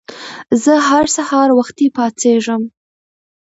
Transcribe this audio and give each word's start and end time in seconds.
زه 0.63 0.73
هر 0.89 1.05
سهار 1.15 1.49
وختي 1.59 1.87
پاڅېږم. 1.95 2.61